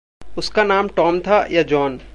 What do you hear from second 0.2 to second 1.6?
उसका नाम टॉम था